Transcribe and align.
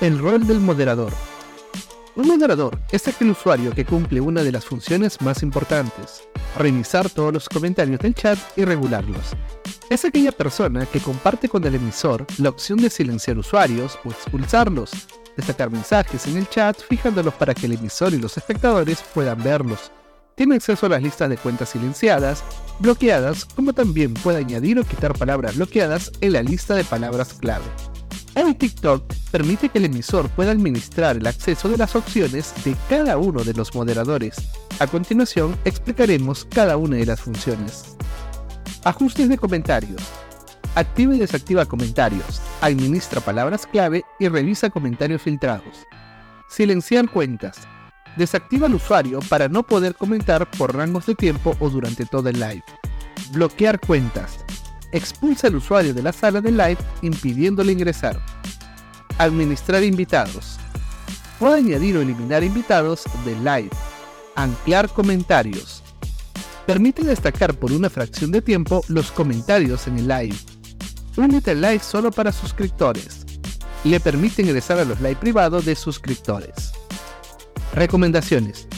El 0.00 0.20
rol 0.20 0.46
del 0.46 0.60
moderador. 0.60 1.12
Un 2.14 2.28
moderador 2.28 2.78
es 2.92 3.08
aquel 3.08 3.30
usuario 3.30 3.72
que 3.72 3.84
cumple 3.84 4.20
una 4.20 4.44
de 4.44 4.52
las 4.52 4.64
funciones 4.64 5.20
más 5.20 5.42
importantes, 5.42 6.22
revisar 6.56 7.10
todos 7.10 7.32
los 7.32 7.48
comentarios 7.48 7.98
del 7.98 8.14
chat 8.14 8.38
y 8.56 8.64
regularlos. 8.64 9.32
Es 9.90 10.04
aquella 10.04 10.30
persona 10.30 10.86
que 10.86 11.00
comparte 11.00 11.48
con 11.48 11.64
el 11.64 11.74
emisor 11.74 12.24
la 12.38 12.50
opción 12.50 12.78
de 12.78 12.90
silenciar 12.90 13.38
usuarios 13.38 13.98
o 14.04 14.10
expulsarlos, 14.10 14.92
destacar 15.36 15.68
mensajes 15.68 16.28
en 16.28 16.36
el 16.36 16.48
chat 16.48 16.78
fijándolos 16.80 17.34
para 17.34 17.52
que 17.52 17.66
el 17.66 17.72
emisor 17.72 18.14
y 18.14 18.18
los 18.18 18.36
espectadores 18.36 19.02
puedan 19.12 19.42
verlos. 19.42 19.90
Tiene 20.36 20.54
acceso 20.54 20.86
a 20.86 20.90
las 20.90 21.02
listas 21.02 21.28
de 21.28 21.38
cuentas 21.38 21.70
silenciadas, 21.70 22.44
bloqueadas, 22.78 23.46
como 23.46 23.72
también 23.72 24.14
puede 24.14 24.38
añadir 24.38 24.78
o 24.78 24.84
quitar 24.84 25.12
palabras 25.18 25.56
bloqueadas 25.56 26.12
en 26.20 26.34
la 26.34 26.42
lista 26.44 26.76
de 26.76 26.84
palabras 26.84 27.34
clave. 27.34 27.64
Hoy 28.40 28.54
TikTok 28.54 29.12
permite 29.32 29.68
que 29.68 29.78
el 29.78 29.86
emisor 29.86 30.28
pueda 30.30 30.52
administrar 30.52 31.16
el 31.16 31.26
acceso 31.26 31.68
de 31.68 31.76
las 31.76 31.96
opciones 31.96 32.54
de 32.64 32.76
cada 32.88 33.18
uno 33.18 33.42
de 33.42 33.52
los 33.52 33.74
moderadores. 33.74 34.36
A 34.78 34.86
continuación 34.86 35.56
explicaremos 35.64 36.44
cada 36.44 36.76
una 36.76 36.98
de 36.98 37.06
las 37.06 37.20
funciones. 37.20 37.96
Ajustes 38.84 39.28
de 39.28 39.38
comentarios. 39.38 40.00
Activa 40.76 41.16
y 41.16 41.18
desactiva 41.18 41.66
comentarios, 41.66 42.40
administra 42.60 43.20
palabras 43.20 43.66
clave 43.66 44.04
y 44.20 44.28
revisa 44.28 44.70
comentarios 44.70 45.20
filtrados. 45.20 45.84
Silenciar 46.48 47.10
cuentas. 47.10 47.58
Desactiva 48.16 48.68
al 48.68 48.74
usuario 48.76 49.18
para 49.28 49.48
no 49.48 49.64
poder 49.64 49.96
comentar 49.96 50.48
por 50.52 50.76
rangos 50.76 51.06
de 51.06 51.16
tiempo 51.16 51.56
o 51.58 51.70
durante 51.70 52.06
todo 52.06 52.28
el 52.28 52.38
live. 52.38 52.64
Bloquear 53.32 53.80
cuentas 53.80 54.44
expulsa 54.92 55.48
al 55.48 55.56
usuario 55.56 55.94
de 55.94 56.02
la 56.02 56.12
sala 56.12 56.40
de 56.40 56.50
live 56.50 56.78
impidiéndole 57.02 57.72
ingresar. 57.72 58.20
Administrar 59.18 59.82
invitados. 59.82 60.58
Puede 61.38 61.58
añadir 61.58 61.96
o 61.96 62.02
eliminar 62.02 62.42
invitados 62.42 63.04
de 63.24 63.34
live. 63.36 63.70
Anclar 64.34 64.88
comentarios. 64.88 65.82
Permite 66.66 67.02
destacar 67.02 67.54
por 67.54 67.72
una 67.72 67.90
fracción 67.90 68.30
de 68.30 68.42
tiempo 68.42 68.82
los 68.88 69.10
comentarios 69.10 69.86
en 69.86 69.98
el 69.98 70.08
live. 70.08 70.36
Únete 71.16 71.52
al 71.52 71.60
live 71.60 71.80
solo 71.80 72.10
para 72.10 72.32
suscriptores. 72.32 73.24
Le 73.84 74.00
permite 74.00 74.42
ingresar 74.42 74.78
a 74.78 74.84
los 74.84 75.00
live 75.00 75.16
privados 75.16 75.64
de 75.64 75.74
suscriptores. 75.74 76.72
Recomendaciones. 77.72 78.68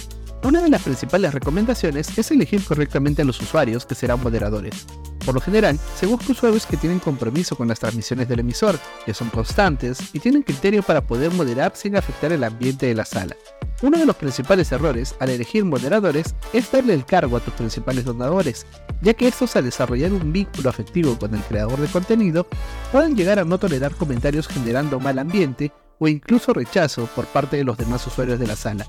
Una 0.43 0.63
de 0.63 0.71
las 0.71 0.83
principales 0.83 1.35
recomendaciones 1.35 2.17
es 2.17 2.31
elegir 2.31 2.65
correctamente 2.65 3.23
a 3.23 3.25
los 3.25 3.41
usuarios 3.41 3.85
que 3.85 3.95
serán 3.95 4.23
moderadores. 4.23 4.87
Por 5.25 5.35
lo 5.35 5.41
general, 5.41 5.79
se 5.99 6.07
busca 6.07 6.33
usuarios 6.33 6.67
que 6.67 6.77
tienen 6.77 6.99
compromiso 6.99 7.57
con 7.57 7.69
las 7.69 7.81
transmisiones 7.81 8.29
del 8.29 8.41
emisor, 8.41 8.79
que 9.05 9.15
son 9.15 9.29
constantes 9.29 9.99
y 10.13 10.19
tienen 10.19 10.43
criterio 10.43 10.83
para 10.83 11.03
poder 11.03 11.31
moderar 11.33 11.73
sin 11.75 11.97
afectar 11.97 12.33
el 12.33 12.45
ambiente 12.45 12.87
de 12.87 12.95
la 12.95 13.05
sala. 13.05 13.37
Uno 13.83 13.99
de 13.99 14.05
los 14.05 14.17
principales 14.17 14.73
errores 14.73 15.15
al 15.21 15.31
elegir 15.31 15.65
moderadores 15.65 16.35
es 16.53 16.71
darle 16.71 16.93
el 16.93 17.07
cargo 17.07 17.37
a 17.37 17.41
tus 17.41 17.55
principales 17.55 18.05
donadores, 18.05 18.67
ya 19.01 19.15
que 19.15 19.29
estos 19.29 19.57
al 19.57 19.65
desarrollar 19.65 20.13
un 20.13 20.33
vínculo 20.33 20.69
afectivo 20.69 21.19
con 21.19 21.35
el 21.35 21.41
creador 21.43 21.81
de 21.81 21.89
contenido 21.89 22.47
pueden 22.93 23.17
llegar 23.17 23.39
a 23.39 23.45
no 23.45 23.59
tolerar 23.59 23.95
comentarios 23.95 24.49
generando 24.49 25.01
mal 25.01 25.19
ambiente 25.19 25.73
o 25.99 26.09
incluso 26.09 26.53
rechazo 26.53 27.07
por 27.15 27.27
parte 27.27 27.57
de 27.57 27.65
los 27.65 27.79
demás 27.79 28.07
usuarios 28.07 28.39
de 28.39 28.47
la 28.47 28.57
sala. 28.57 28.87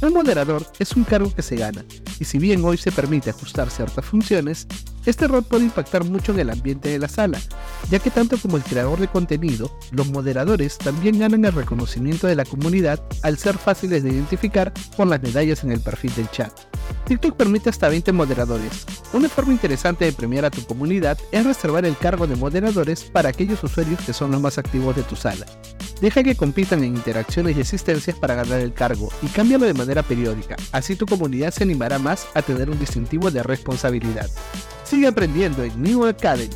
Un 0.00 0.12
moderador 0.12 0.64
es 0.78 0.92
un 0.92 1.04
cargo 1.04 1.34
que 1.34 1.42
se 1.42 1.56
gana, 1.56 1.84
y 2.20 2.24
si 2.24 2.38
bien 2.38 2.64
hoy 2.64 2.76
se 2.76 2.92
permite 2.92 3.30
ajustar 3.30 3.68
ciertas 3.68 4.04
funciones, 4.04 4.66
este 5.06 5.28
rol 5.28 5.42
puede 5.42 5.64
impactar 5.64 6.04
mucho 6.04 6.32
en 6.32 6.40
el 6.40 6.50
ambiente 6.50 6.88
de 6.88 6.98
la 6.98 7.08
sala, 7.08 7.40
ya 7.90 7.98
que 7.98 8.10
tanto 8.10 8.36
como 8.38 8.56
el 8.56 8.62
creador 8.62 8.98
de 9.00 9.08
contenido, 9.08 9.70
los 9.90 10.08
moderadores 10.08 10.78
también 10.78 11.18
ganan 11.18 11.44
el 11.44 11.52
reconocimiento 11.52 12.26
de 12.26 12.36
la 12.36 12.44
comunidad 12.44 13.02
al 13.22 13.38
ser 13.38 13.56
fáciles 13.58 14.02
de 14.02 14.10
identificar 14.10 14.72
por 14.96 15.06
las 15.06 15.22
medallas 15.22 15.64
en 15.64 15.72
el 15.72 15.80
perfil 15.80 16.14
del 16.14 16.30
chat. 16.30 16.52
TikTok 17.06 17.36
permite 17.36 17.70
hasta 17.70 17.88
20 17.88 18.12
moderadores. 18.12 18.86
Una 19.12 19.28
forma 19.28 19.52
interesante 19.52 20.04
de 20.04 20.12
premiar 20.12 20.44
a 20.44 20.50
tu 20.50 20.64
comunidad 20.64 21.18
es 21.32 21.44
reservar 21.44 21.86
el 21.86 21.96
cargo 21.96 22.26
de 22.26 22.36
moderadores 22.36 23.04
para 23.04 23.30
aquellos 23.30 23.62
usuarios 23.64 24.00
que 24.04 24.12
son 24.12 24.30
los 24.30 24.40
más 24.40 24.58
activos 24.58 24.94
de 24.94 25.02
tu 25.02 25.16
sala. 25.16 25.46
Deja 26.00 26.22
que 26.22 26.36
compitan 26.36 26.84
en 26.84 26.96
interacciones 26.96 27.56
y 27.56 27.62
asistencias 27.62 28.16
para 28.16 28.34
ganar 28.34 28.60
el 28.60 28.72
cargo 28.72 29.10
y 29.22 29.26
cámbialo 29.26 29.66
de 29.66 29.74
manera 29.74 30.02
periódica, 30.02 30.56
así 30.70 30.94
tu 30.94 31.06
comunidad 31.06 31.52
se 31.52 31.64
animará 31.64 31.98
más 31.98 32.28
a 32.34 32.42
tener 32.42 32.70
un 32.70 32.78
distintivo 32.78 33.30
de 33.30 33.42
responsabilidad. 33.42 34.30
Sigue 34.88 35.06
aprendiendo 35.06 35.62
en 35.64 35.82
New 35.82 36.06
Academy 36.06 36.48